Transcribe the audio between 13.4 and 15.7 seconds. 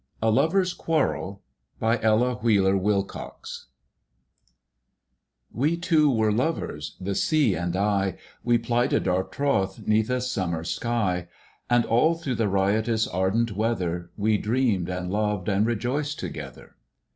weather We dreamed, and loved, and